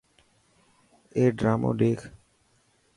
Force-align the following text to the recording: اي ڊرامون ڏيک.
اي 1.15 1.21
ڊرامون 1.37 1.73
ڏيک. 1.79 1.99